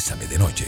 [0.00, 0.64] Bésame de Noche.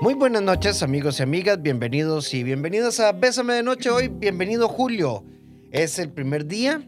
[0.00, 4.68] Muy buenas noches amigos y amigas, bienvenidos y bienvenidas a Bésame de Noche hoy, bienvenido
[4.68, 5.24] Julio.
[5.72, 6.80] Es el primer día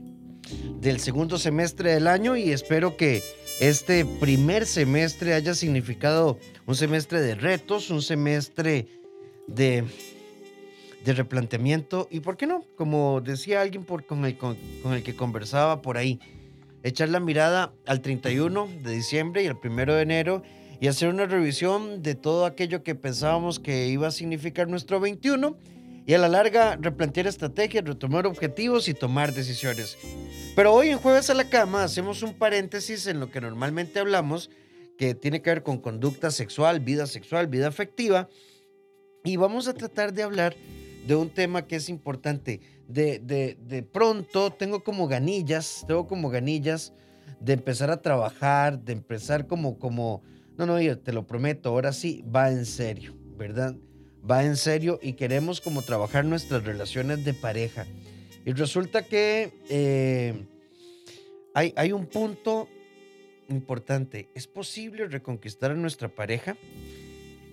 [0.81, 3.23] del segundo semestre del año y espero que
[3.61, 8.89] este primer semestre haya significado un semestre de retos, un semestre
[9.47, 9.85] de,
[11.05, 12.65] replanteamiento y, ¿por qué no?
[12.77, 14.57] Como decía alguien con, el, con,
[14.93, 16.21] el que conversaba por ahí,
[16.83, 20.43] echar la mirada al 31 de diciembre y al 1 de enero
[20.81, 25.57] y hacer una revisión de todo aquello que pensábamos que iba a significar nuestro 21
[26.07, 29.97] y a la larga replantear estrategias, retomar objetivos y tomar decisiones.
[30.57, 34.51] Pero hoy en Jueves a la Cama hacemos un paréntesis en lo que normalmente hablamos,
[34.99, 38.29] que tiene que ver con conducta sexual, vida sexual, vida afectiva,
[39.25, 40.57] y vamos a tratar de hablar
[41.07, 42.61] de un tema que es importante.
[42.89, 46.93] De, pronto tengo como ganillas, tengo como ganillas
[47.41, 50.23] de empezar a trabajar, de empezar como, como,
[50.59, 53.75] no, no, yo te lo prometo, ahora sí, va en serio, ¿verdad?
[54.29, 57.87] Va en serio y queremos como trabajar nuestras relaciones de pareja.
[58.45, 60.47] Y resulta que eh,
[61.55, 62.69] hay, hay un punto
[63.49, 64.29] importante.
[64.35, 66.57] ¿Es posible reconquistar a nuestra pareja?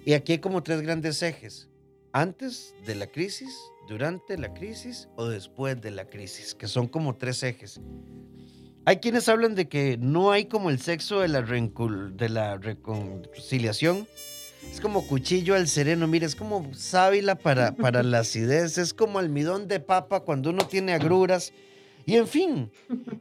[0.06, 1.70] Y aquí hay como tres grandes ejes.
[2.12, 3.56] Antes de la crisis,
[3.88, 7.82] durante la crisis o después de la crisis, que son como tres ejes.
[8.86, 14.08] Hay quienes hablan de que no hay como el sexo de la, de la reconciliación.
[14.72, 19.20] Es como cuchillo al sereno, mira, es como sábila para, para la acidez, es como
[19.20, 21.52] almidón de papa cuando uno tiene agruras.
[22.06, 22.72] Y en fin,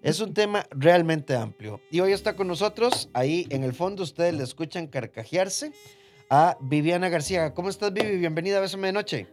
[0.03, 1.81] es un tema realmente amplio.
[1.91, 5.73] Y hoy está con nosotros, ahí en el fondo ustedes le escuchan carcajearse,
[6.31, 7.55] a Viviana García.
[7.55, 8.19] ¿Cómo estás, Vivi?
[8.19, 9.27] Bienvenida a Bésame de Noche.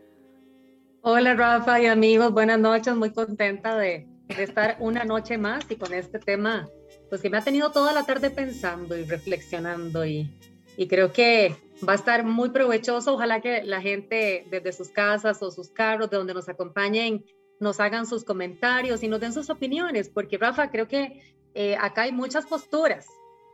[1.01, 2.95] Hola, Rafa y amigos, buenas noches.
[2.95, 6.67] Muy contenta de, de estar una noche más y con este tema,
[7.09, 10.31] pues que me ha tenido toda la tarde pensando y reflexionando y,
[10.77, 11.55] y creo que
[11.87, 13.13] va a estar muy provechoso.
[13.13, 17.25] Ojalá que la gente desde sus casas o sus carros, de donde nos acompañen,
[17.59, 21.21] nos hagan sus comentarios y nos den sus opiniones, porque Rafa, creo que
[21.53, 23.07] eh, acá hay muchas posturas.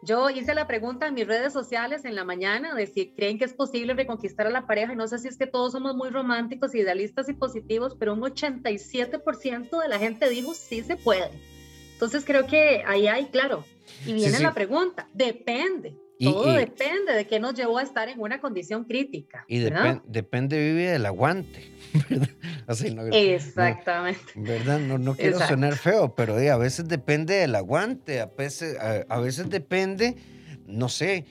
[0.03, 3.45] Yo hice la pregunta en mis redes sociales en la mañana de si creen que
[3.45, 6.09] es posible reconquistar a la pareja y no sé si es que todos somos muy
[6.09, 11.29] románticos, idealistas y positivos, pero un 87% de la gente dijo sí se puede.
[11.93, 13.63] Entonces creo que ahí hay, claro.
[14.07, 15.95] Y viene la pregunta, depende.
[16.23, 19.45] Todo depende de qué nos llevó a estar en una condición crítica.
[19.47, 21.71] Y depende, vive del aguante.
[23.11, 24.21] Exactamente.
[24.35, 24.79] ¿Verdad?
[24.79, 29.49] No, no quiero sonar feo, pero a veces depende del aguante, a veces, a, veces
[29.49, 30.15] depende,
[30.67, 31.25] no sé,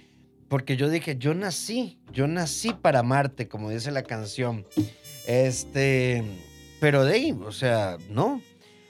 [0.48, 4.66] porque yo dije, yo nací, yo nací para amarte, como dice la canción.
[5.26, 6.24] Este,
[6.80, 8.42] pero de ahí, o sea, no.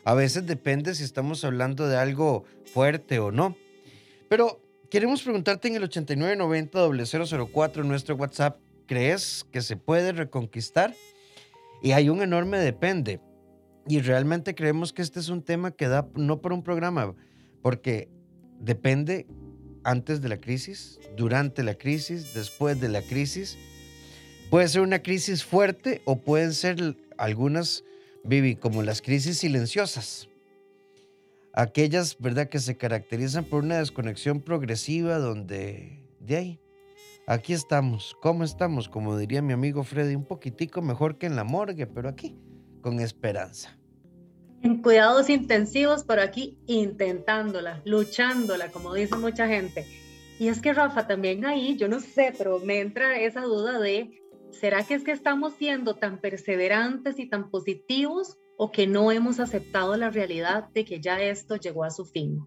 [0.04, 3.56] A veces depende si estamos hablando de algo fuerte o no.
[4.28, 10.94] Pero queremos preguntarte en el 8990-004 nuestro WhatsApp, ¿crees que se puede reconquistar?
[11.80, 13.20] Y hay un enorme depende.
[13.86, 17.14] Y realmente creemos que este es un tema que da no por un programa,
[17.62, 18.08] porque
[18.58, 19.26] depende
[19.84, 23.56] antes de la crisis, durante la crisis, después de la crisis.
[24.50, 27.84] Puede ser una crisis fuerte o pueden ser algunas,
[28.24, 30.28] Vivi, como las crisis silenciosas.
[31.52, 36.60] Aquellas, ¿verdad?, que se caracterizan por una desconexión progresiva donde, de ahí,
[37.26, 38.16] aquí estamos.
[38.22, 38.88] ¿Cómo estamos?
[38.88, 42.38] Como diría mi amigo Freddy, un poquitico mejor que en la morgue, pero aquí,
[42.82, 43.76] con esperanza.
[44.62, 49.86] En cuidados intensivos, pero aquí intentándola, luchándola, como dice mucha gente.
[50.38, 54.22] Y es que Rafa, también ahí, yo no sé, pero me entra esa duda de,
[54.52, 59.40] ¿será que es que estamos siendo tan perseverantes y tan positivos o que no hemos
[59.40, 62.46] aceptado la realidad de que ya esto llegó a su fin?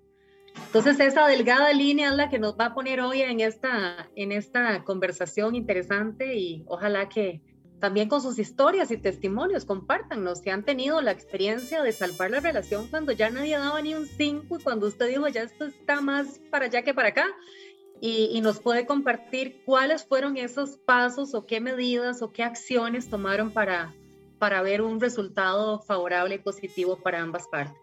[0.68, 4.32] Entonces, esa delgada línea es la que nos va a poner hoy en esta, en
[4.32, 7.42] esta conversación interesante y ojalá que
[7.80, 12.42] también con sus historias y testimonios compártanos si han tenido la experiencia de salvar la
[12.42, 16.00] relación cuando ya nadie daba ni un 5 y cuando usted dijo ya esto está
[16.00, 17.26] más para allá que para acá.
[18.00, 23.10] Y, y, nos puede compartir cuáles fueron esos pasos o qué medidas o qué acciones
[23.10, 23.96] tomaron para,
[24.44, 27.80] para ver un resultado favorable y positivo para ambas partes.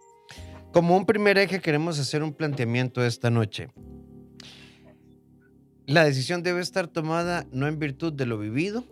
[0.74, 3.70] Como un primer eje queremos hacer un planteamiento esta noche.
[5.86, 8.84] La decisión debe estar tomada no en virtud de lo vivido,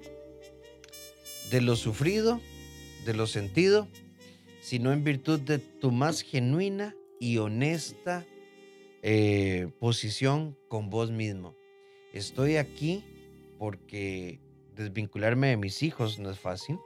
[1.50, 2.41] de lo sufrido,
[3.05, 3.87] de lo sentido,
[4.62, 8.25] sino en virtud de tu más genuina y honesta
[9.03, 11.55] eh, posición con vos mismo.
[12.14, 13.05] Estoy aquí
[13.59, 14.41] porque
[14.75, 16.79] desvincularme de mis hijos no es fácil.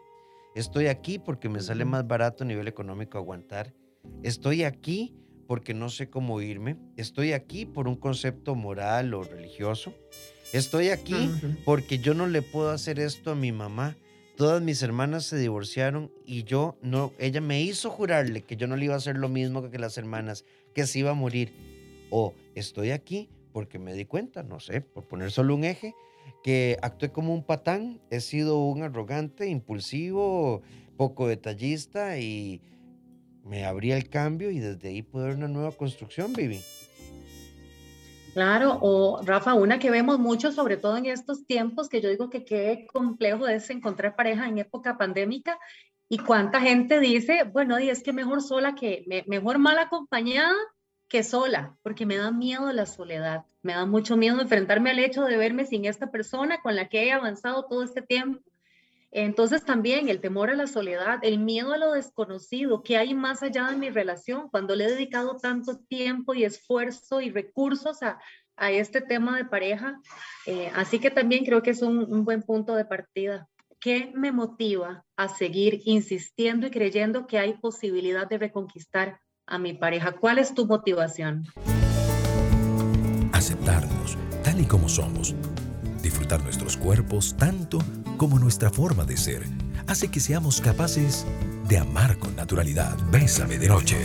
[0.55, 3.75] Estoy aquí porque me sale más barato a nivel económico aguantar.
[4.23, 5.15] Estoy aquí
[5.47, 6.77] porque no sé cómo irme.
[6.97, 9.95] Estoy aquí por un concepto moral o religioso.
[10.53, 11.31] Estoy aquí
[11.65, 13.97] porque yo no le puedo hacer esto a mi mamá.
[14.37, 18.77] Todas mis hermanas se divorciaron y yo no, ella me hizo jurarle que yo no
[18.77, 20.45] le iba a hacer lo mismo que las hermanas,
[20.75, 21.55] que se iba a morir.
[22.11, 25.95] O estoy aquí porque me di cuenta, no sé, por poner solo un eje,
[26.43, 30.63] que actué como un patán, he sido un arrogante, impulsivo,
[30.97, 32.61] poco detallista y
[33.45, 36.61] me abría el cambio y desde ahí pude ver una nueva construcción, Vivi.
[38.33, 42.31] Claro, o Rafa, una que vemos mucho, sobre todo en estos tiempos, que yo digo
[42.31, 45.59] que qué complejo es encontrar pareja en época pandémica
[46.09, 50.55] y cuánta gente dice, bueno, y es que mejor sola que, mejor mal acompañada
[51.13, 55.23] que sola, porque me da miedo la soledad, me da mucho miedo enfrentarme al hecho
[55.23, 58.41] de verme sin esta persona con la que he avanzado todo este tiempo
[59.13, 63.43] entonces también el temor a la soledad, el miedo a lo desconocido, que hay más
[63.43, 68.19] allá de mi relación, cuando le he dedicado tanto tiempo y esfuerzo y recursos a,
[68.57, 70.01] este tema de pareja.
[70.47, 73.49] Eh, así que también creo que es un, un buen punto de partida.
[73.81, 79.75] ¿Qué me motiva a seguir insistiendo y creyendo que hay posibilidad de reconquistar a mi
[79.75, 80.13] pareja?
[80.13, 81.47] ¿Cuál es tu motivación?
[83.33, 85.35] Aceptarnos tal y como somos.
[86.03, 87.79] Disfrutar nuestros cuerpos tanto
[88.17, 89.43] como nuestra forma de ser
[89.87, 91.27] hace que seamos capaces
[91.69, 92.97] de amar con naturalidad.
[93.11, 93.97] Bésame de noche.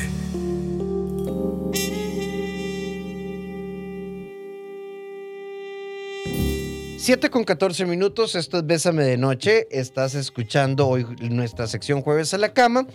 [6.98, 9.68] 7 con 14 minutos, esto es Bésame de Noche.
[9.72, 12.86] Estás escuchando hoy nuestra sección Jueves a la Cama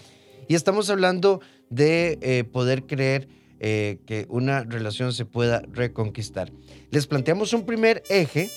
[0.48, 1.40] y estamos hablando
[1.72, 3.28] de eh, poder creer
[3.60, 6.52] eh, que una relación se pueda reconquistar.
[6.90, 8.50] Les planteamos un primer eje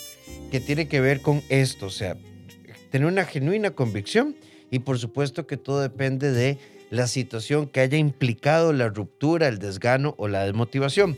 [0.51, 2.17] que tiene que ver con esto, o sea,
[2.91, 4.35] tener una genuina convicción
[4.71, 6.57] y por supuesto que todo depende de
[6.89, 11.17] la situación que haya implicado la ruptura, el desgano o la desmotivación.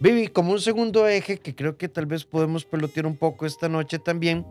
[0.00, 3.68] Vivi, como un segundo eje que creo que tal vez podemos pelotear un poco esta
[3.68, 4.46] noche también,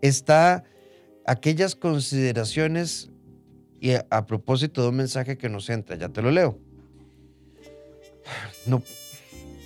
[0.00, 0.64] está
[1.26, 3.10] aquellas consideraciones
[3.80, 6.58] y a, propósito de un mensaje que nos entra, ya te lo leo.
[8.66, 8.82] No,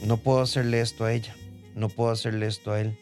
[0.07, 1.35] no puedo hacerle esto a ella,
[1.75, 2.97] no puedo hacerle esto a él.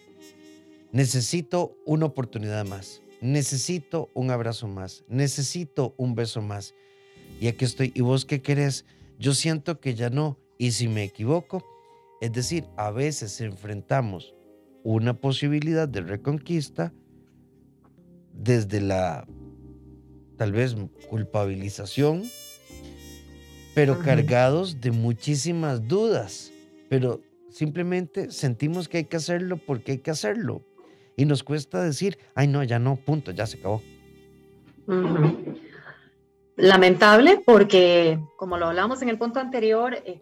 [0.90, 6.74] Necesito una oportunidad más necesito un abrazo más, necesito un beso más.
[7.40, 7.92] Y aquí estoy.
[7.94, 8.84] ¿Y vos qué querés?
[9.18, 10.38] Yo siento que ya no.
[10.58, 11.64] Y si me equivoco,
[12.20, 14.34] es decir, a veces enfrentamos
[14.84, 16.92] una posibilidad de reconquista
[18.34, 19.26] desde la
[20.36, 20.76] tal vez
[21.08, 22.24] culpabilización,
[23.74, 26.52] pero cargados de muchísimas dudas.
[26.88, 27.20] Pero
[27.50, 30.62] simplemente sentimos que hay que hacerlo porque hay que hacerlo,
[31.16, 33.82] y nos cuesta decir, ay no, ya no, punto, ya se acabó.
[36.56, 40.20] Lamentable porque, como lo hablamos en el punto anterior, eh,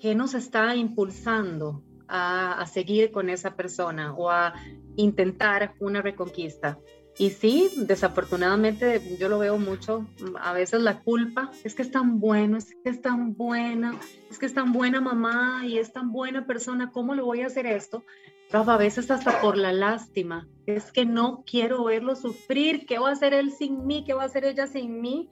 [0.00, 4.54] ¿qué nos está impulsando a, a seguir con esa persona o a
[4.96, 6.78] intentar una reconquista?
[7.20, 10.06] Y sí, desafortunadamente yo lo veo mucho,
[10.40, 13.94] a veces la culpa es que es tan bueno, es que es tan buena,
[14.30, 17.48] es que es tan buena mamá y es tan buena persona, ¿cómo le voy a
[17.48, 18.04] hacer esto?
[18.50, 23.10] Rafa, a veces hasta por la lástima, es que no quiero verlo sufrir, ¿qué va
[23.10, 24.02] a hacer él sin mí?
[24.02, 25.28] ¿Qué va a hacer ella sin mí?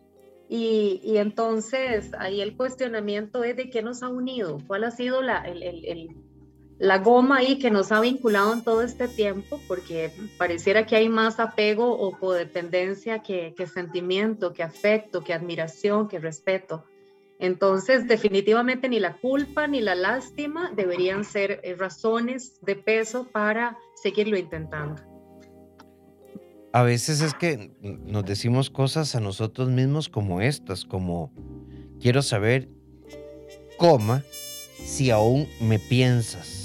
[0.46, 5.22] Y, y entonces ahí el cuestionamiento es de qué nos ha unido, cuál ha sido
[5.22, 6.10] la, el
[6.78, 11.08] la goma ahí que nos ha vinculado en todo este tiempo, porque pareciera que hay
[11.08, 16.84] más apego o codependencia que, sentimiento, que afecto, que admiración, que respeto.
[17.40, 23.76] Entonces, definitivamente ni la culpa ni la lástima deberían ser eh, razones de peso para
[23.94, 25.02] seguirlo intentando.
[26.72, 31.32] A veces es que nos decimos cosas a nosotros mismos como estas, como
[32.00, 32.68] quiero saber,
[33.78, 34.22] coma,
[34.84, 36.57] si aún me piensas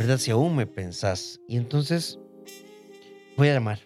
[0.00, 0.16] ¿verdad?
[0.16, 1.42] Si aún me pensás.
[1.46, 2.18] Y entonces
[3.36, 3.80] voy a llamar,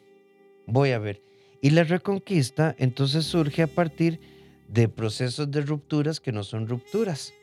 [0.65, 1.21] voy a ver.
[1.61, 4.21] Y la reconquista entonces surge a partir
[4.69, 7.35] de procesos de rupturas que no son rupturas,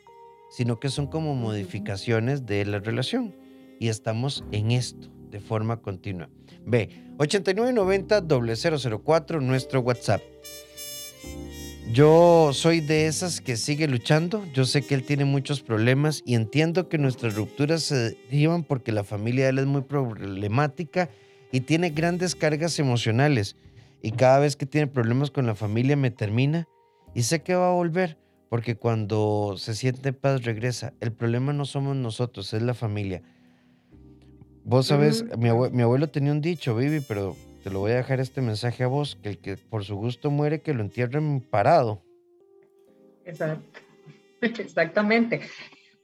[0.50, 3.36] sino que son como modificaciones de la relación.
[3.78, 6.30] Y estamos en esto de forma continua.
[6.64, 6.88] Ve,
[7.18, 8.22] 8990
[9.02, 10.22] 004 nuestro WhatsApp.
[11.90, 14.44] Yo soy de esas que sigue luchando.
[14.54, 18.92] Yo sé que él tiene muchos problemas y entiendo que nuestras rupturas se llevan porque
[18.92, 21.10] la familia de él es muy problemática
[21.50, 23.56] y tiene grandes cargas emocionales.
[24.00, 26.66] Y cada vez que tiene problemas con la familia me termina
[27.14, 28.16] y sé que va a volver
[28.48, 30.92] porque cuando se siente paz regresa.
[31.00, 33.22] El problema no somos nosotros, es la familia.
[34.64, 38.40] Vos sabes, mi, abuelo, tenía un dicho, Vivi, pero te lo voy a dejar este
[38.40, 42.02] mensaje a vos, que el que por su gusto muere, que lo entierren parado.
[43.24, 43.80] Exacto.
[44.40, 45.40] Exactamente.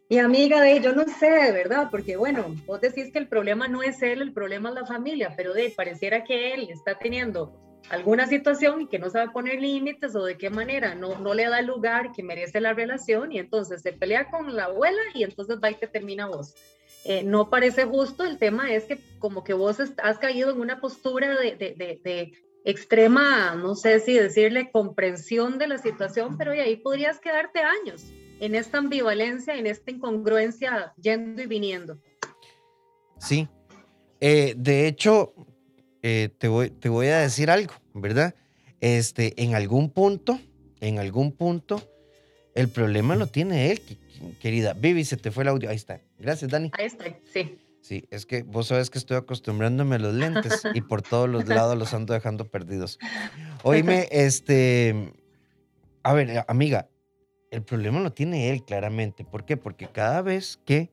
[0.09, 3.69] Y amiga de yo no sé, de verdad, porque bueno, vos decís que el problema
[3.69, 7.81] no es él, el problema es la familia, pero de pareciera que él está teniendo
[7.91, 11.49] alguna situación y que no sabe poner límites o de qué manera no, no le
[11.49, 15.25] da el lugar que merece la relación y entonces se pelea con la abuela y
[15.25, 16.55] entonces va y te termina vos.
[17.05, 20.81] Eh, no parece justo, el tema es que como que vos has caído en una
[20.81, 22.33] postura de, de, de,
[22.65, 28.55] extrema, no sé si decirle comprensión de la situación, pero ahí podrías quedarte años en
[28.55, 31.99] esta ambivalencia, en esta incongruencia yendo y viniendo.
[33.19, 33.49] Sí,
[34.21, 35.35] eh, de hecho,
[36.03, 38.35] eh, te, voy, te voy a decir algo, ¿verdad?
[38.81, 40.39] Este, en algún punto,
[40.81, 41.83] en algún punto,
[42.55, 43.81] el problema lo tiene él,
[44.41, 44.75] querida.
[44.75, 45.71] Vivi, se te fue el audio.
[45.71, 46.01] Ahí está.
[46.19, 46.71] Gracias, Dani.
[46.79, 47.59] Ahí está, sí.
[47.81, 51.47] Sí, es que vos sabes que estoy acostumbrándome a los lentes y por todos los
[51.47, 52.99] lados los ando dejando perdidos.
[53.63, 55.13] Oíme, este,
[56.03, 56.89] a ver, amiga,
[57.51, 59.25] el problema lo tiene él claramente.
[59.25, 59.57] ¿Por qué?
[59.57, 60.91] Porque cada vez que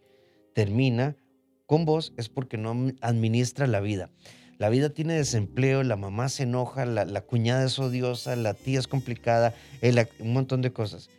[0.54, 1.18] termina
[1.66, 4.10] con vos es porque no administra la vida.
[4.58, 8.88] La vida tiene desempleo, la mamá se enoja, la, cuñada es odiosa, la tía es
[8.88, 9.54] complicada,
[10.20, 11.10] un montón de cosas.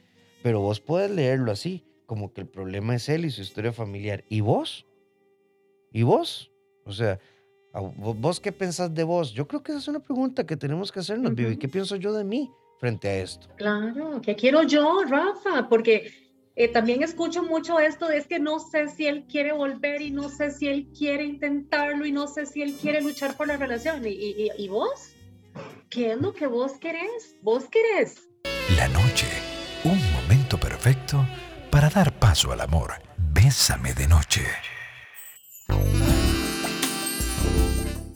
[0.47, 4.23] Pero vos puedes leerlo así, como que el problema es él y su historia familiar.
[4.29, 4.87] ¿Y vos?
[5.91, 6.53] ¿Y vos?
[6.85, 7.19] O sea,
[7.97, 9.33] ¿vos qué pensás de vos?
[9.33, 12.12] Yo creo que esa es una pregunta que tenemos que hacernos, ¿Y qué pienso yo
[12.12, 12.49] de mí
[12.79, 13.49] frente a esto?
[13.57, 15.69] Claro, ¿qué quiero yo, Rafa?
[15.69, 16.12] Porque
[16.55, 20.12] eh, también escucho mucho esto de es que no sé si él quiere volver y
[20.12, 23.57] no sé si él quiere intentarlo y no sé si él quiere luchar por la
[23.57, 24.07] relación.
[24.07, 25.11] ¿Y, y, vos?
[25.91, 27.35] ¿Qué es lo que vos querés?
[27.43, 28.29] ¿Vos querés?
[28.76, 29.26] La noche,
[29.83, 30.36] un momento
[30.87, 31.26] perfecto
[31.69, 32.93] para dar paso al amor.
[33.33, 34.43] Bésame de noche.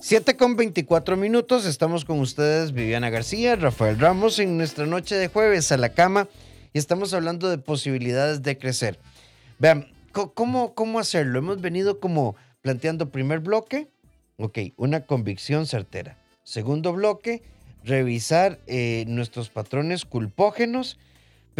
[0.00, 5.26] 7 con 24 minutos, estamos con ustedes Viviana García, Rafael Ramos en nuestra noche de
[5.26, 6.28] jueves a la cama
[6.72, 9.00] y estamos hablando de posibilidades de crecer.
[9.58, 11.40] Vean, ¿cómo, cómo hacerlo?
[11.40, 13.88] Hemos venido como planteando primer bloque,
[14.36, 16.16] ok, una convicción certera.
[16.44, 17.42] Segundo bloque,
[17.82, 20.98] revisar eh, nuestros patrones culpógenos,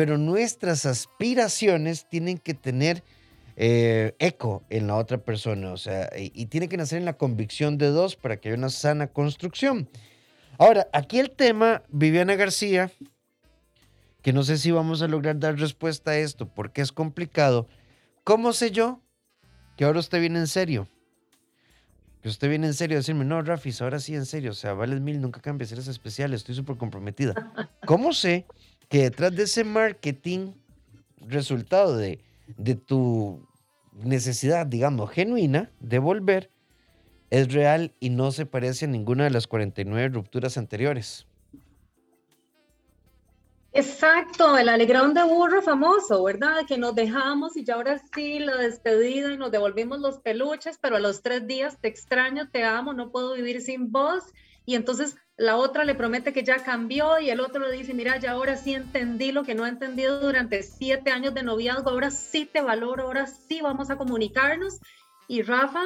[0.01, 3.05] pero nuestras aspiraciones tienen que tener
[3.57, 7.19] eh, eco en la otra persona, o sea, y, y, tiene que nacer en la
[7.19, 9.91] convicción de dos para que haya una sana construcción.
[10.57, 12.91] Ahora, aquí el tema, Viviana García,
[14.23, 17.69] que no sé si vamos a lograr dar respuesta a esto porque es complicado.
[18.25, 19.03] ¿Cómo sé yo
[19.77, 20.89] que ahora usted viene en serio?
[22.23, 24.73] Que usted viene en serio a decirme, no, Rafis, ahora sí en serio, o sea,
[24.73, 27.35] vales mil, nunca cambies, eres especial, estoy súper comprometida.
[27.85, 28.47] ¿Cómo sé
[28.91, 30.53] que detrás de ese marketing,
[31.21, 32.19] resultado de,
[32.59, 33.49] de tu
[33.93, 36.51] necesidad, digamos, genuina de volver,
[37.31, 41.27] es real y no se parece a ninguna de las 49 rupturas anteriores?
[43.73, 46.67] Exacto, el alegrón de burro famoso, ¿verdad?
[46.67, 50.97] Que nos dejamos y ya ahora sí la despedida y nos devolvimos los peluches, pero
[50.97, 54.25] a los tres días te extraño, te amo, no puedo vivir sin vos.
[54.67, 58.19] Y entonces la otra le promete que ya cambió y el otro le dice, mira,
[58.19, 62.11] ya ahora sí entendí lo que no he entendido durante siete años de noviazgo, ahora
[62.11, 64.81] sí te valoro, ahora sí vamos a comunicarnos.
[65.29, 65.83] Y Rafa,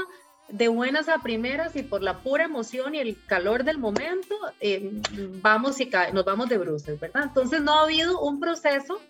[0.48, 5.00] de buenas a primeras y por la pura emoción y el calor del momento, eh,
[5.40, 7.24] vamos y nos vamos de bruces, ¿verdad?
[7.24, 9.00] Entonces no ha habido un proceso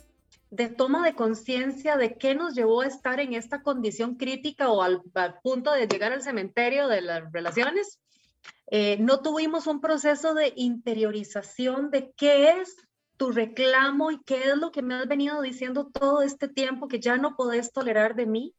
[0.51, 4.83] de toma de conciencia de qué nos llevó a estar en esta condición crítica o
[4.83, 5.03] al,
[5.43, 7.99] punto de llegar al cementerio de las relaciones.
[8.69, 12.77] Eh, no tuvimos un proceso de interiorización de qué es
[13.17, 17.01] tu reclamo y qué es lo que me has venido diciendo todo este tiempo que
[17.01, 18.55] ya no podés tolerar de mí,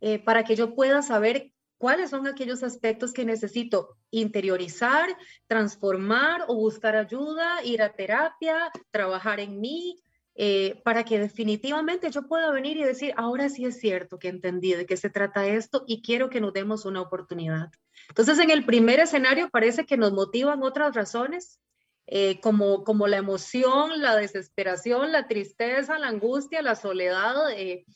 [0.00, 5.16] eh, para que yo pueda saber cuáles son aquellos aspectos que necesito interiorizar,
[5.46, 10.02] transformar o buscar ayuda, ir a terapia, trabajar en mí,
[10.36, 14.72] eh, para que definitivamente yo pueda venir y decir, ahora sí es cierto que entendí
[14.72, 17.70] de qué se trata esto y quiero que nos demos una oportunidad.
[18.08, 21.60] Entonces, en el primer escenario parece que nos motivan otras razones,
[22.06, 27.86] eh, como, como la emoción, la desesperación, la tristeza, la angustia, la soledad, eh,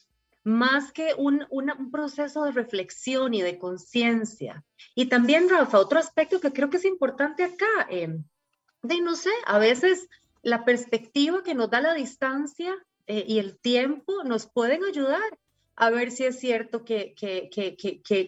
[0.45, 1.47] más que un,
[1.93, 4.65] proceso de reflexión y de conciencia.
[4.95, 8.17] Y también, Rafa, otro aspecto que creo que es importante acá, eh,
[8.83, 10.09] de no sé, a veces
[10.43, 12.75] la perspectiva que nos da la distancia
[13.07, 15.39] eh, y el tiempo nos pueden ayudar
[15.77, 17.15] a ver si es cierto que,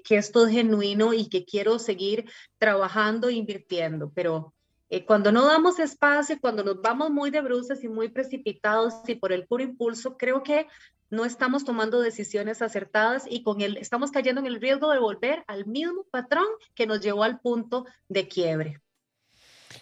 [0.09, 4.12] esto es genuino y que quiero seguir trabajando e invirtiendo.
[4.14, 4.55] Pero
[4.88, 9.17] eh, cuando no damos espacio, cuando nos vamos muy de bruces y muy precipitados y
[9.17, 10.69] por el puro impulso, creo que
[11.11, 15.43] no estamos tomando decisiones acertadas y con el, estamos cayendo en el riesgo de volver
[15.49, 18.81] al mismo patrón que nos llevó al punto de quiebre.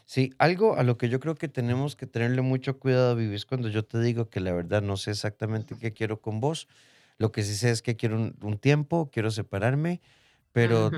[0.05, 3.47] Sí, algo a lo que yo creo que tenemos que tenerle mucho cuidado, Vivi, es
[3.47, 6.69] cuando yo te digo que la verdad no sé exactamente qué quiero con vos.
[7.17, 10.01] Lo que sí sé es que quiero un, tiempo, quiero separarme,
[10.53, 10.93] pero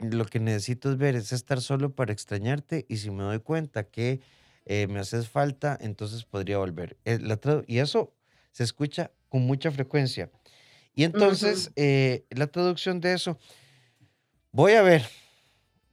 [0.00, 3.84] lo que necesito es ver, es estar solo para extrañarte y si me doy cuenta
[3.84, 4.20] que
[4.66, 6.96] eh, me haces falta, entonces podría volver.
[7.04, 7.18] Eh,
[7.66, 8.14] y eso
[8.52, 10.30] se escucha con mucha frecuencia.
[10.94, 13.38] Y entonces, eh, la traducción de eso,
[14.52, 15.04] voy a ver,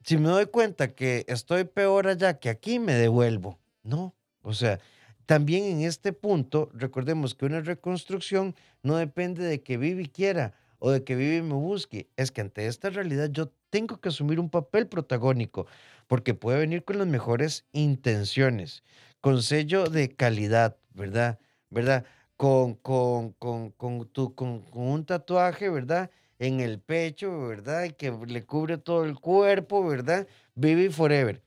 [0.04, 3.58] si me doy cuenta que estoy peor allá que aquí, me devuelvo.
[3.82, 4.78] No, o sea,
[5.26, 10.90] también en este punto, recordemos que una reconstrucción no depende de que Vivi quiera o
[10.90, 12.08] de que Vivi me busque.
[12.16, 15.66] Es que ante esta realidad yo tengo que asumir un papel protagónico,
[16.06, 18.82] porque puede venir con las mejores intenciones,
[19.20, 21.38] con sello de calidad, ¿verdad?
[21.70, 22.04] ¿Verdad?
[22.36, 26.10] Con, con, con, con, tu, con, con un tatuaje, ¿verdad?
[26.42, 27.84] En el pecho, ¿verdad?
[27.84, 30.26] Y que le cubre todo el cuerpo, ¿verdad?
[30.56, 31.40] Vive forever.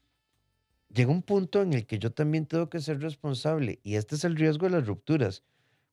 [0.88, 4.24] Llega un punto en el que yo también tengo que ser responsable y este es
[4.24, 5.44] el riesgo de las rupturas.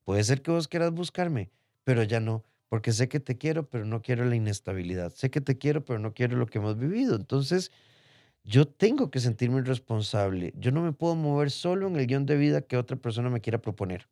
[0.04, 1.50] Puede ser que vos quieras buscarme,
[1.82, 5.12] pero ya no, porque sé que te quiero, pero no quiero la inestabilidad.
[5.12, 7.16] Sé que te quiero, pero no quiero lo que hemos vivido.
[7.16, 7.73] Entonces,
[8.44, 10.52] yo tengo que sentirme responsable.
[10.56, 13.40] Yo no me puedo mover solo en el guion de vida que otra persona me
[13.40, 14.06] quiera proponer.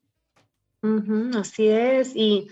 [1.37, 2.17] así es.
[2.17, 2.49] Y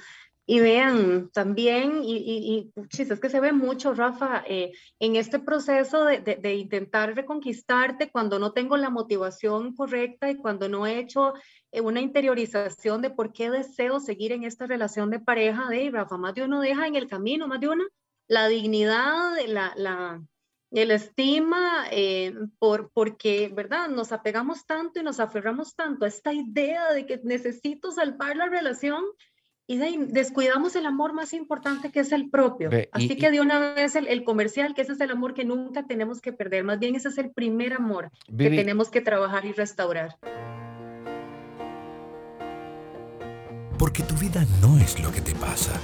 [0.50, 5.38] y vean, también, y, y, y es que se ve mucho, Rafa, eh, en este
[5.40, 11.00] proceso de, de, intentar reconquistarte cuando no tengo la motivación correcta y cuando no he
[11.00, 11.34] hecho
[11.70, 16.16] eh, una interiorización de por qué deseo seguir en esta relación de pareja, de Rafa,
[16.16, 17.84] más de uno deja en el camino, más de una,
[18.26, 20.22] la dignidad, la, la,
[20.70, 23.90] el estima, eh, por, porque, ¿verdad?
[23.90, 28.46] Nos apegamos tanto y nos aferramos tanto a esta idea de que necesito salvar la
[28.46, 29.04] relación
[29.70, 32.70] y descuidamos el amor más importante que es el propio.
[32.90, 36.22] Así que de una vez el, comercial, que ese es el amor que nunca tenemos
[36.22, 40.16] que perder, más bien ese es el primer amor que tenemos que trabajar y restaurar.
[43.78, 45.78] Porque tu vida no es lo que te pasa,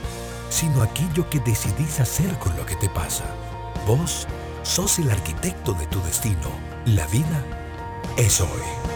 [0.48, 3.24] sino aquello que decidís hacer con lo que te pasa.
[3.86, 4.26] Vos
[4.62, 6.50] sos el arquitecto de tu destino.
[6.86, 7.44] La vida
[8.16, 8.93] es hoy.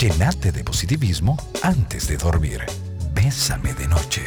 [0.00, 2.60] Llenate de positivismo antes de dormir.
[3.12, 4.22] Bésame de noche.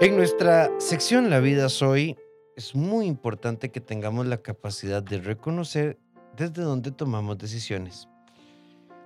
[0.00, 2.16] En nuestra sección La vida soy,
[2.54, 5.98] es muy importante que tengamos la capacidad de reconocer
[6.36, 8.08] desde dónde tomamos decisiones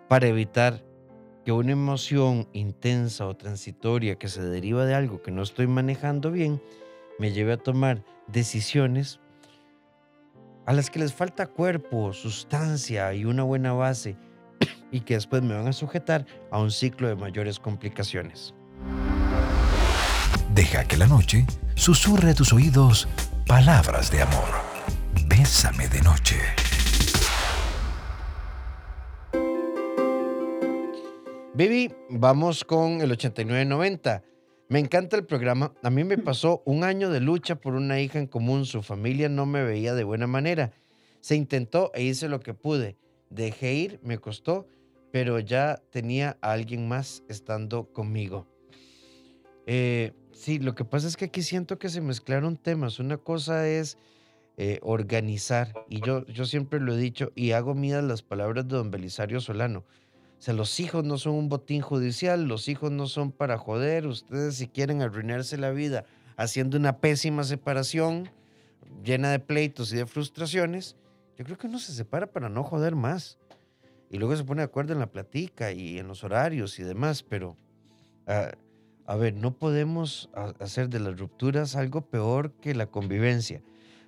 [0.06, 0.84] para evitar
[1.46, 6.30] que una emoción intensa o transitoria que se deriva de algo que no estoy manejando
[6.30, 6.60] bien
[7.18, 9.18] me lleve a tomar decisiones
[10.68, 14.18] a las que les falta cuerpo, sustancia y una buena base
[14.92, 18.54] y que después me van a sujetar a un ciclo de mayores complicaciones.
[20.52, 23.08] Deja que la noche susurre a tus oídos
[23.46, 24.50] palabras de amor.
[25.26, 26.36] Bésame de noche.
[31.54, 34.22] Baby, vamos con el 8990.
[34.70, 35.72] Me encanta el programa.
[35.82, 38.66] A mí me pasó un año de lucha por una hija en común.
[38.66, 40.74] Su familia no me veía de buena manera.
[41.20, 42.98] Se intentó e hice lo que pude.
[43.30, 44.68] Dejé ir, me costó,
[45.10, 48.46] pero ya tenía a alguien más estando conmigo.
[49.66, 52.98] Eh, sí, lo que pasa es que aquí siento que se mezclaron temas.
[52.98, 53.96] Una cosa es
[54.58, 58.76] eh, organizar, y yo, yo siempre lo he dicho y hago mías las palabras de
[58.76, 59.84] don Belisario Solano.
[60.38, 64.06] O sea, los hijos no son un botín judicial, los hijos no son para joder.
[64.06, 66.04] Ustedes si quieren arruinarse la vida
[66.36, 68.30] haciendo una pésima separación
[69.02, 70.96] llena de pleitos y de frustraciones,
[71.36, 73.38] yo creo que uno se separa para no joder más.
[74.10, 77.22] Y luego se pone de acuerdo en la platica y en los horarios y demás,
[77.22, 77.56] pero
[78.26, 78.52] ah,
[79.06, 83.62] a ver, no podemos hacer de las rupturas algo peor que la convivencia.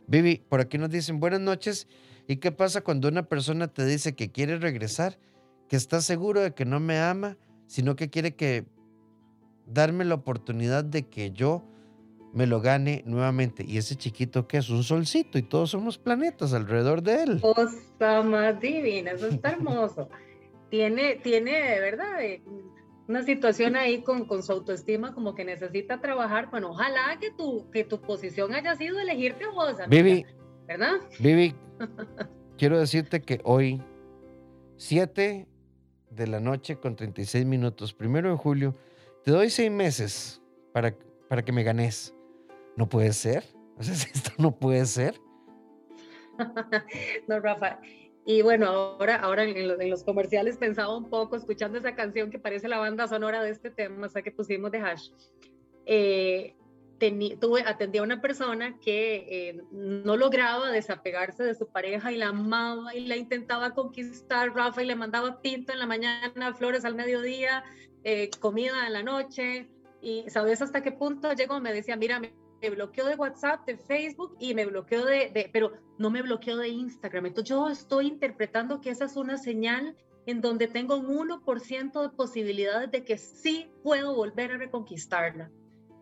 [0.07, 1.88] Vivi, por aquí nos dicen buenas noches.
[2.29, 5.19] ¿Y qué pasa cuando una persona te dice que quiere regresar?
[5.71, 7.37] Que está seguro de que no me ama,
[7.69, 8.67] sino que quiere que
[9.67, 11.63] darme la oportunidad de que yo
[12.33, 13.65] me lo gane nuevamente.
[13.65, 17.41] Y ese chiquito que es un solcito y todos somos planetas alrededor de él.
[17.41, 20.09] Cosa más divina, eso está hermoso.
[20.71, 22.43] tiene, tiene, de verdad, eh,
[23.07, 26.51] una situación ahí con, con, su autoestima como que necesita trabajar.
[26.51, 30.27] Bueno, ojalá que tu, que tu posición haya sido elegirte vos, Vivi,
[30.67, 30.95] ¿verdad?
[31.21, 31.55] Vivi,
[32.59, 33.81] quiero decirte que hoy,
[34.79, 35.47] 7
[36.11, 38.75] de la noche con 36 minutos, primero de julio.
[39.25, 40.42] Te doy seis meses
[40.73, 40.94] para,
[41.29, 42.14] para que me ganes.
[42.77, 43.44] No puede ser.
[43.79, 45.20] Esto no puede ser.
[47.29, 47.81] no, Rafa.
[48.25, 52.68] Y bueno, ahora, ahora en, los, comerciales pensaba un poco, escuchando esa canción que parece
[52.68, 55.09] la banda sonora de este tema, o que pusimos de hash.
[55.87, 56.55] Eh,
[57.41, 62.29] tuve, atendí a una persona que eh, no lograba desapegarse de su pareja y la
[62.29, 66.95] amaba y la intentaba conquistar, Rafa, y le mandaba pinto en la mañana, flores al
[66.95, 67.65] mediodía,
[68.05, 69.69] eh, comida en la noche.
[70.03, 72.33] Y sabes hasta qué punto llegó, me decía, mira, me,
[72.71, 76.69] bloqueó de WhatsApp, de Facebook y me bloqueó de, de, pero no me bloqueó de
[76.69, 77.27] Instagram.
[77.27, 82.09] Entonces yo estoy interpretando que esa es una señal en donde tengo un 1% de
[82.11, 85.51] posibilidades de que sí puedo volver a reconquistarla.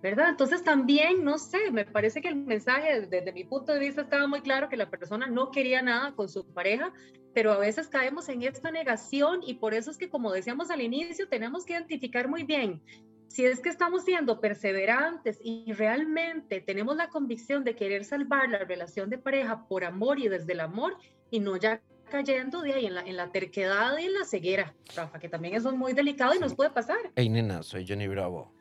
[0.02, 0.28] ¿Verdad?
[0.28, 4.26] Entonces también, no sé, me parece que el mensaje desde mi punto de vista estaba
[4.26, 6.92] muy claro que la persona no quería nada con su pareja,
[7.34, 10.80] pero a veces caemos en esta negación y por eso es que, como decíamos al
[10.80, 12.82] inicio, tenemos que identificar muy bien
[13.28, 18.58] si es que estamos siendo perseverantes y realmente tenemos la convicción de querer salvar la
[18.60, 20.96] relación de pareja por amor y desde el amor
[21.30, 24.74] y no ya cayendo de ahí en la, en la terquedad y en la ceguera,
[24.96, 26.96] Rafa, que también eso es muy delicado y nos puede pasar.
[27.16, 28.57] Hey, nena, soy Johnny Bravo.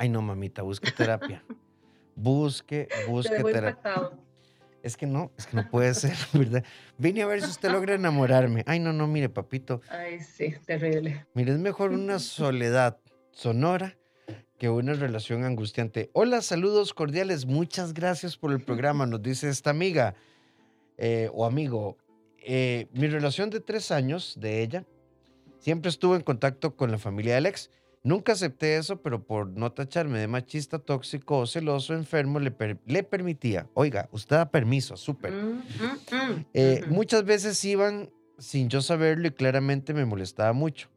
[0.00, 1.44] Ay, no, mamita, busque terapia.
[2.16, 4.10] Busque, busque terapia.
[4.82, 6.64] Es que no, es que no puede ser, ¿verdad?
[6.96, 8.64] Vine a ver si usted logra enamorarme.
[8.66, 9.82] Ay, no, no, mire, papito.
[9.90, 11.26] Ay, sí, terrible.
[11.34, 12.98] Mire, es mejor una soledad
[13.30, 13.98] sonora
[14.56, 16.08] que una relación angustiante.
[16.14, 17.44] Hola, saludos cordiales.
[17.44, 20.14] Muchas gracias por el programa, nos dice esta amiga
[20.96, 21.98] eh, o amigo.
[22.38, 24.86] Eh, mi relación de tres años de ella
[25.58, 27.68] siempre estuvo en contacto con la familia del ex.
[28.02, 32.54] Nunca acepté eso, pero por no tacharme de machista, tóxico o celoso, enfermo, le,
[32.86, 33.68] le permitía.
[33.74, 35.32] Oiga, usted da permiso, súper.
[35.32, 40.88] Mm, mm, mm, eh, muchas veces iban sin yo saberlo y claramente me molestaba mucho.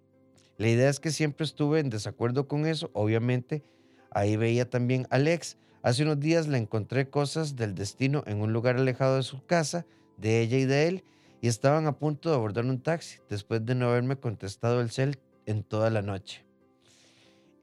[0.58, 2.90] La idea es que siempre estuve en desacuerdo con eso.
[2.94, 3.64] Obviamente,
[4.12, 5.58] ahí veía también a Alex.
[5.82, 9.86] Hace unos días le encontré cosas del destino en un lugar alejado de su casa,
[10.16, 11.04] de ella y de él,
[11.42, 15.20] y estaban a punto de abordar un taxi después de no haberme contestado el cel
[15.46, 16.46] en toda la noche.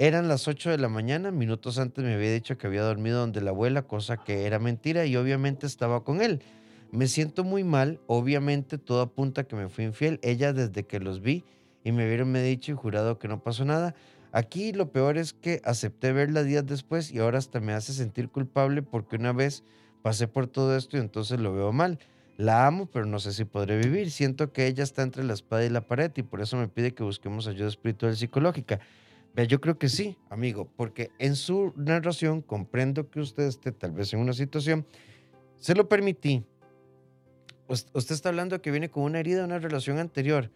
[0.01, 3.43] Eran las 8 de la mañana, minutos antes me había dicho que había dormido donde
[3.43, 6.41] la abuela, cosa que era mentira y obviamente estaba con él.
[6.91, 10.19] Me siento muy mal, obviamente todo apunta a que me fui infiel.
[10.23, 11.45] Ella desde que los vi
[11.85, 13.95] y me vieron me dicho y jurado que no pasó nada.
[14.33, 18.31] Aquí lo peor es que acepté verla días después y ahora hasta me hace sentir
[18.31, 19.65] culpable porque una vez
[20.01, 21.99] pasé por todo esto y entonces lo veo mal.
[22.39, 24.11] La amo, pero no sé si podré vivir.
[24.11, 26.95] Siento que ella está entre la espada y la pared y por eso me pide
[26.95, 28.81] que busquemos ayuda espiritual psicológica
[29.37, 34.13] yo creo que sí, amigo, porque en su narración comprendo que usted esté tal vez
[34.13, 34.87] en una situación,
[35.57, 36.45] se lo permití.
[37.69, 40.51] Usted está hablando que viene con una herida de una relación anterior,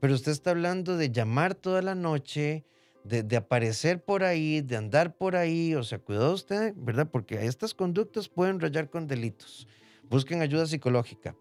[0.00, 2.64] pero usted está hablando de llamar toda la noche,
[3.04, 7.10] de, de, aparecer por ahí, de andar por ahí, o sea, cuidado usted, ¿verdad?
[7.10, 9.68] Porque estas conductas pueden rayar con delitos.
[10.08, 11.36] Busquen ayuda psicológica.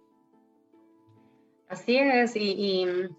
[1.69, 3.09] Así es, y y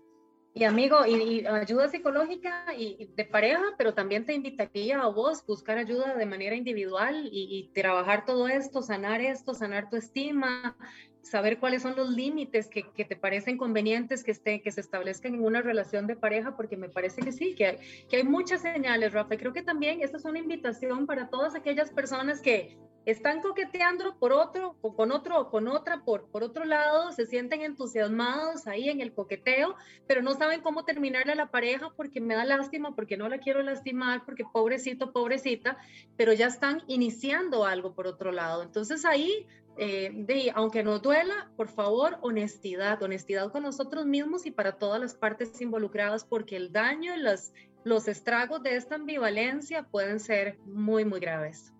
[0.62, 6.14] amigo, y, ayuda psicológica y, de pareja, pero también te invitaría a vos buscar ayuda
[6.14, 10.76] de manera individual y, trabajar todo esto, sanar esto, sanar tu estima,
[11.24, 15.44] saber cuáles son los límites que, te parecen convenientes que, esté, que se establezcan en
[15.44, 19.12] una relación de pareja, porque me parece que sí, que hay, que hay muchas señales,
[19.12, 19.36] Rafa.
[19.36, 24.32] Creo que también esta es una invitación para todas aquellas personas que están coqueteando por
[24.32, 29.00] otro, con otro o con otra, por, por otro lado, se sienten entusiasmados ahí en
[29.00, 33.16] el coqueteo, pero no saben cómo terminarle a la pareja porque me da lástima, porque
[33.16, 35.76] no la quiero lastimar, porque pobrecito, pobrecita,
[36.16, 38.62] pero ya están iniciando algo por otro lado.
[38.62, 44.50] Entonces ahí, eh, de, aunque nos duela, por favor, honestidad, honestidad con nosotros mismos y
[44.50, 47.52] para todas las partes involucradas, porque el daño y los,
[47.84, 51.74] los estragos de esta ambivalencia pueden ser muy, muy graves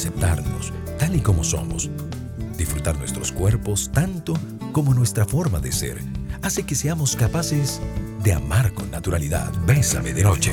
[0.00, 1.90] aceptarnos tal y como somos,
[2.56, 4.32] disfrutar nuestros cuerpos tanto
[4.72, 5.98] como nuestra forma de ser,
[6.40, 7.82] hace que seamos capaces
[8.22, 9.52] de amar con naturalidad.
[9.66, 10.52] Bésame de noche.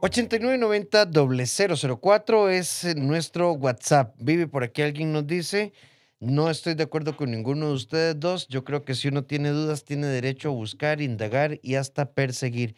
[0.00, 4.14] $8990 es nuestro WhatsApp.
[4.18, 5.74] Vive por aquí, alguien nos dice,
[6.20, 8.48] no estoy de acuerdo con ninguno de ustedes dos.
[8.48, 12.76] Yo creo que si uno tiene dudas, tiene derecho a buscar, indagar y hasta perseguir.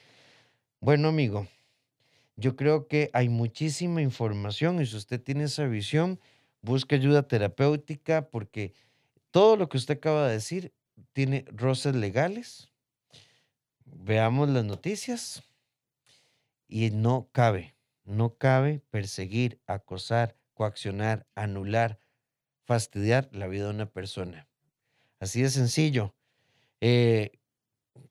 [0.81, 1.47] Bueno, amigo,
[2.35, 6.19] yo creo que hay muchísima información y si usted tiene esa visión,
[6.61, 8.75] busque ayuda terapéutica porque
[9.31, 10.73] todo lo que usted acaba de decir
[11.13, 12.69] tiene roces legales.
[13.85, 15.45] Veamos las noticias
[16.73, 21.99] y no cabe, no cabe perseguir, acosar, coaccionar, anular,
[22.65, 24.49] fastidiar la vida de una persona.
[25.21, 26.15] Así de sencillo.
[26.81, 27.39] Eh,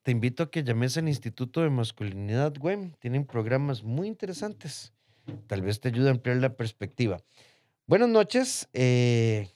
[0.03, 2.93] te invito a que llames al Instituto de Masculinidad WEM.
[2.99, 4.93] Tienen programas muy interesantes.
[5.47, 7.17] Tal vez te ayude a ampliar la perspectiva.
[7.87, 8.69] Buenas noches.
[8.73, 9.49] Eh,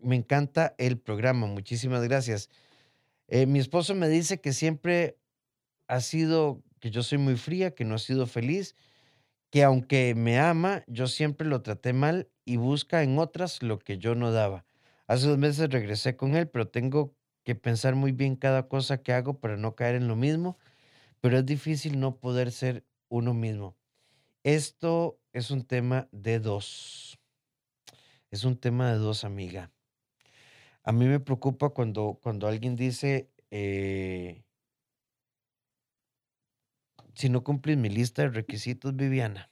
[0.00, 1.48] me encanta el programa.
[1.48, 2.50] Muchísimas gracias.
[3.26, 5.18] Eh, mi esposo me dice que siempre
[5.88, 8.74] ha sido, que yo soy muy fría, que no ha sido feliz,
[9.50, 13.98] que aunque me ama, yo siempre lo traté mal y busca en otras lo que
[13.98, 14.64] yo no daba.
[15.06, 17.14] Hace dos meses regresé con él, pero tengo
[17.44, 20.58] que pensar muy bien cada cosa que hago para no caer en lo mismo,
[21.20, 23.76] pero es difícil no poder ser uno mismo.
[24.42, 27.18] Esto es un tema de dos.
[28.30, 29.72] Es un tema de dos, amiga.
[30.82, 34.44] A mí me preocupa cuando, cuando alguien dice, eh,
[37.14, 39.50] si no cumples mi lista de requisitos, Viviana.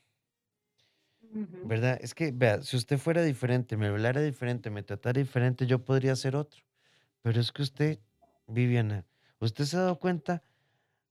[1.65, 1.99] ¿Verdad?
[2.01, 6.17] Es que, vea, si usted fuera diferente, me hablara diferente, me tratara diferente, yo podría
[6.17, 6.63] ser otro.
[7.23, 7.99] Pero es que usted,
[8.47, 9.07] Viviana,
[9.39, 10.43] usted se ha dado cuenta,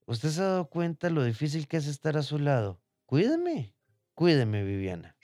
[0.05, 2.81] usted se ha dado cuenta lo difícil que es estar a su lado.
[3.05, 3.75] Cuídeme,
[4.15, 5.15] cuídeme, Viviana.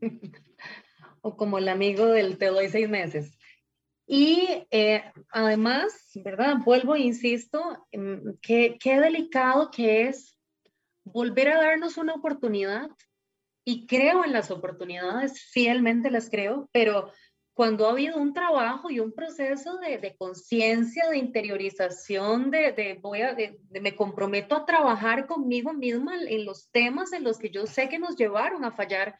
[1.22, 3.37] o como el amigo del te doy seis meses.
[4.10, 6.56] Y eh, además, ¿verdad?
[6.64, 7.86] Vuelvo e insisto,
[8.40, 10.38] qué, qué delicado que es
[11.04, 12.88] volver a darnos una oportunidad.
[13.66, 17.12] Y creo en las oportunidades, fielmente las creo, pero
[17.52, 22.98] cuando ha habido un trabajo y un proceso de, de conciencia, de interiorización, de, de
[23.02, 23.36] voy a,
[23.68, 27.98] me comprometo a trabajar conmigo misma en los temas en los que yo sé que
[27.98, 29.18] nos llevaron a fallar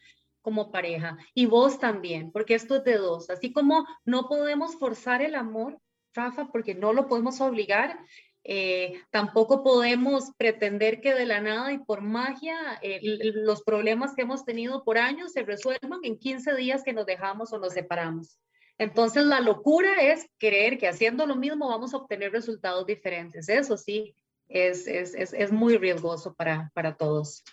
[0.49, 3.29] como pareja y vos también, porque esto es de dos.
[3.29, 5.79] Así como no podemos forzar el amor,
[6.15, 7.99] Rafa, porque no lo podemos obligar,
[8.43, 14.23] eh, tampoco podemos pretender que de la nada y por magia eh, los problemas que
[14.23, 18.39] hemos tenido por años se resuelvan en 15 días que nos dejamos o nos separamos.
[18.79, 23.49] Entonces la locura es creer que haciendo lo mismo vamos a obtener resultados diferentes.
[23.49, 24.15] Eso sí,
[24.47, 27.43] es, es, es, es muy riesgoso para, para todos.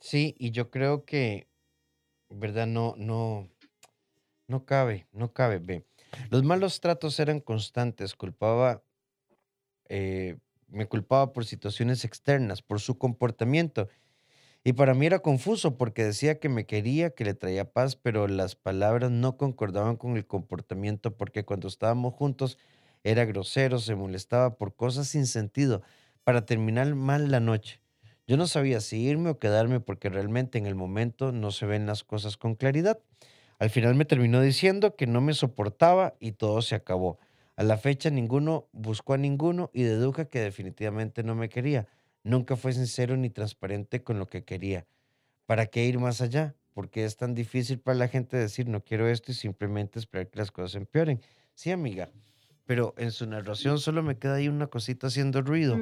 [0.00, 1.46] Sí, y yo creo que
[2.38, 2.66] ¿verdad?
[2.66, 3.48] No, no,
[4.48, 5.58] no cabe, no cabe.
[5.58, 5.86] Ve.
[6.30, 8.82] Los malos tratos eran constantes, culpaba,
[9.88, 10.36] eh,
[10.68, 13.88] me culpaba por situaciones externas, por su comportamiento.
[14.64, 18.26] Y para mí era confuso porque decía que me quería, que le traía paz, pero
[18.26, 22.58] las palabras no concordaban con el comportamiento porque cuando estábamos juntos
[23.04, 25.82] era grosero, se molestaba por cosas sin sentido
[26.24, 27.80] para terminar mal la noche.
[28.26, 31.86] Yo no sabía si irme o quedarme porque realmente en el momento no se ven
[31.86, 32.98] las cosas con claridad.
[33.58, 37.18] Al final me terminó diciendo que no me soportaba y todo se acabó.
[37.54, 41.86] A la fecha ninguno buscó a ninguno y deduje que definitivamente no me quería.
[42.24, 44.86] Nunca fue sincero ni transparente con lo que quería.
[45.46, 46.56] ¿Para qué ir más allá?
[46.74, 50.38] Porque es tan difícil para la gente decir no quiero esto y simplemente esperar que
[50.40, 51.20] las cosas empeoren.
[51.54, 52.10] Sí, amiga,
[52.66, 55.80] pero en su narración solo me queda ahí una cosita haciendo ruido.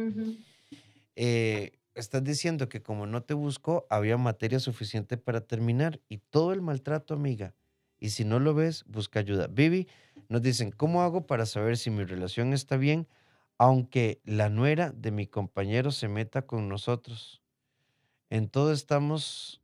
[1.16, 6.52] eh, estás diciendo que como no te buscó, había materia suficiente para terminar y todo
[6.52, 7.54] el maltrato, amiga.
[7.98, 9.46] Y si no lo ves, busca ayuda.
[9.48, 9.88] Vivi,
[10.28, 13.08] nos dicen, ¿cómo hago para saber si mi relación está bien,
[13.58, 17.42] aunque la nuera de mi compañero se meta con nosotros?
[18.30, 19.62] En todo estamos,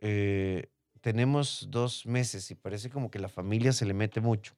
[0.00, 0.70] eh,
[1.00, 4.54] tenemos dos meses y parece como que la familia se le mete mucho.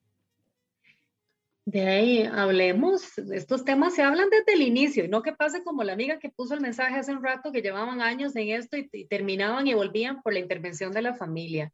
[1.65, 5.83] De ahí hablemos, estos temas se hablan desde el inicio, y no que pase como
[5.83, 8.87] la amiga que puso el mensaje hace un rato, que llevaban años en esto y,
[9.07, 11.73] terminaban y volvían por la intervención de la familia.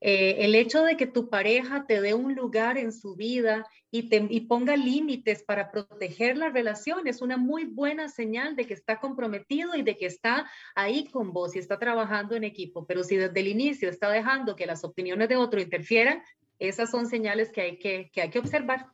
[0.00, 4.08] Eh, el hecho de que tu pareja te dé un lugar en su vida y,
[4.08, 8.74] te, y ponga límites para proteger la relación es una muy buena señal de que
[8.74, 12.86] está comprometido y de que está ahí con vos y está trabajando en equipo.
[12.86, 16.22] Pero si desde el inicio está dejando que las opiniones de otro interfieran,
[16.60, 18.86] esas son señales que hay que, que, hay que observar.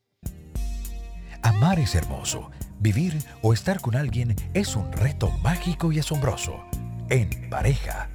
[1.49, 2.51] Amar es hermoso.
[2.79, 6.63] Vivir o estar con alguien es un reto mágico y asombroso.
[7.09, 8.11] En pareja,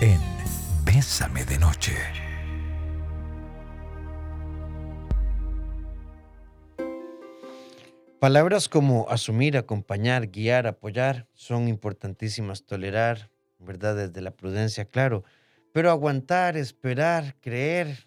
[0.00, 0.20] en
[0.84, 1.96] Bésame de Noche.
[8.20, 12.62] Palabras como asumir, acompañar, guiar, apoyar son importantísimas.
[12.66, 13.96] Tolerar, ¿verdad?
[13.96, 15.24] Desde la prudencia, claro.
[15.72, 18.05] Pero aguantar, esperar, creer,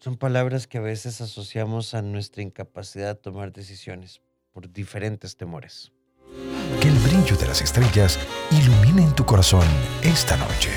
[0.00, 5.92] son palabras que a veces asociamos a nuestra incapacidad de tomar decisiones por diferentes temores.
[6.80, 8.18] Que el brillo de las estrellas
[8.50, 9.66] ilumine en tu corazón
[10.02, 10.70] esta noche.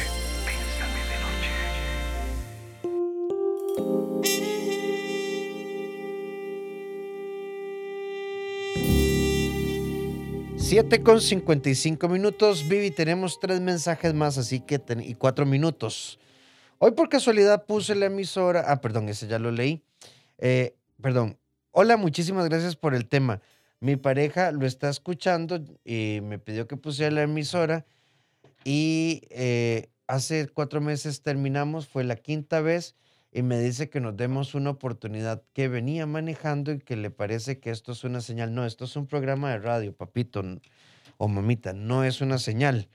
[10.58, 16.20] Siete con 55 minutos, Vivi, tenemos tres mensajes más, así que y cuatro minutos.
[16.86, 18.66] Hoy por casualidad puse la emisora.
[18.68, 19.86] Ah, perdón, ese ya lo leí.
[20.38, 21.40] Eh, perdón.
[21.72, 23.40] Hola, muchísimas gracias por el tema.
[23.80, 27.86] Mi pareja lo está escuchando y me pidió que pusiera la emisora.
[28.66, 32.98] Y eh, hace cuatro meses terminamos, fue la quinta vez,
[33.32, 37.62] y me dice que nos demos una oportunidad que venía manejando y que le parece
[37.62, 38.54] que esto es una señal.
[38.54, 40.44] No, esto es un programa de radio, papito
[41.16, 42.90] o mamita, no es una señal.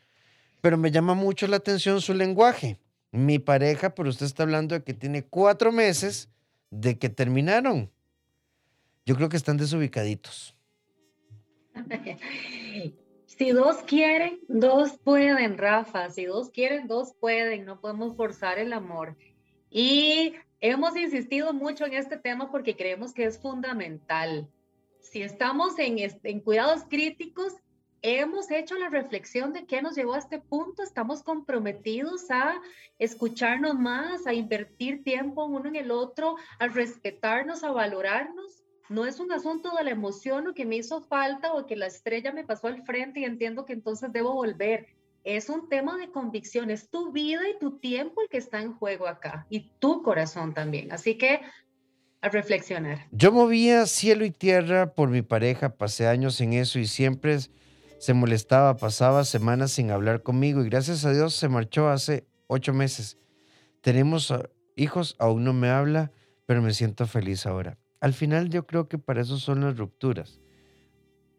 [0.60, 2.78] Pero me llama mucho la atención su lenguaje.
[3.10, 6.28] Mi pareja, pero usted está hablando de que tiene cuatro meses
[6.70, 7.90] de que terminaron.
[9.06, 10.54] Yo creo que están desubicaditos.
[13.38, 16.10] Si dos quieren, dos pueden, Rafa.
[16.10, 17.64] Si dos quieren, dos pueden.
[17.64, 19.16] No podemos forzar el amor.
[19.70, 24.48] Y hemos insistido mucho en este tema porque creemos que es fundamental.
[25.00, 27.54] Si estamos en, en cuidados críticos,
[28.02, 32.60] hemos hecho la reflexión de qué nos llevó a este punto, estamos comprometidos a
[32.98, 38.64] escucharnos más, a invertir tiempo uno en el otro, a respetarnos, a valorarnos.
[38.88, 41.86] No es un asunto de la emoción o que me hizo falta o que la
[41.86, 44.86] estrella me pasó al frente y entiendo que entonces debo volver.
[45.24, 48.72] Es un tema de convicción, es tu vida y tu tiempo el que está en
[48.72, 50.90] juego acá y tu corazón también.
[50.90, 51.40] Así que
[52.20, 53.06] a reflexionar.
[53.12, 57.36] Yo movía cielo y tierra por mi pareja, pasé años en eso y siempre
[57.98, 62.72] se molestaba, pasaba semanas sin hablar conmigo y gracias a Dios se marchó hace ocho
[62.72, 63.18] meses.
[63.80, 64.32] Tenemos
[64.76, 66.12] hijos, aún no me habla,
[66.46, 67.78] pero me siento feliz ahora.
[68.00, 70.40] Al final yo creo que para eso son las rupturas,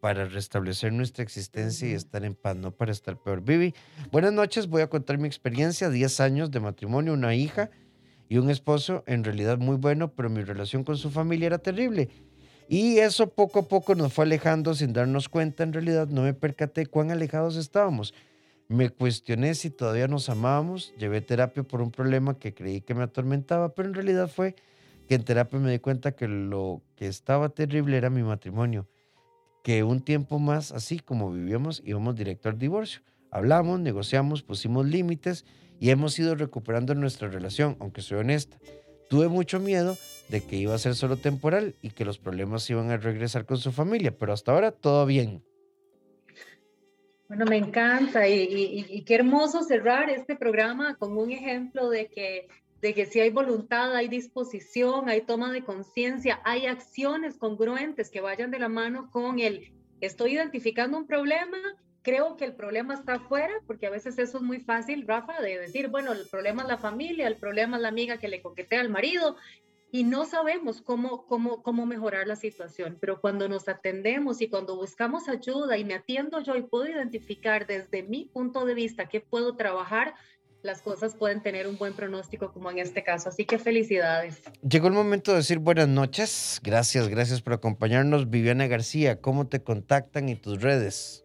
[0.02, 3.42] para restablecer nuestra existencia y estar en paz, no para estar peor.
[3.42, 3.74] Vivi,
[4.12, 7.70] buenas noches, voy a contar mi experiencia, 10 años de matrimonio, una hija
[8.28, 12.10] y un esposo, en realidad muy bueno, pero mi relación con su familia era terrible.
[12.72, 15.64] Y eso poco a poco nos fue alejando sin darnos cuenta.
[15.64, 18.14] En realidad no me percaté cuán alejados estábamos.
[18.68, 20.94] Me cuestioné si todavía nos amábamos.
[21.00, 24.56] Llevé terapia por un problema que creí que me atormentaba, pero en realidad fue
[25.08, 28.88] que en terapia me di cuenta que lo que estaba terrible era mi matrimonio.
[29.64, 33.02] Que un tiempo más, así como vivíamos, íbamos directo al divorcio.
[33.32, 35.44] Hablamos, negociamos, pusimos límites
[35.80, 38.60] y hemos ido recuperando nuestra relación, aunque soy honesta.
[39.10, 39.98] Tuve mucho miedo
[40.30, 43.58] de que iba a ser solo temporal y que los problemas iban a regresar con
[43.58, 45.44] su familia, pero hasta ahora todo bien.
[47.28, 52.48] Bueno, me encanta y, qué hermoso cerrar este programa con un ejemplo de que,
[52.82, 58.22] de que si hay voluntad, hay disposición, hay toma de conciencia, hay acciones congruentes que
[58.22, 61.58] vayan de la mano con el estoy identificando un problema,
[62.02, 65.60] creo que el problema está afuera, porque a veces eso es muy fácil, Rafa, de
[65.60, 68.82] decir, bueno, el problema es la familia, el problema es la amiga que le coquetea
[68.82, 69.36] al marido,
[69.92, 74.76] y no sabemos cómo, cómo, cómo mejorar la situación, pero cuando nos atendemos y cuando
[74.76, 79.20] buscamos ayuda y me atiendo yo y puedo identificar desde mi punto de vista qué
[79.20, 80.14] puedo trabajar,
[80.62, 83.30] las cosas pueden tener un buen pronóstico como en este caso.
[83.30, 84.42] Así que felicidades.
[84.62, 86.60] Llegó el momento de decir buenas noches.
[86.64, 88.30] Gracias, gracias por acompañarnos.
[88.30, 91.24] Viviana García, ¿cómo te contactan y tus redes?